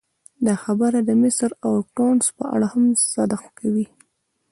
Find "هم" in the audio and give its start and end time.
2.73-2.85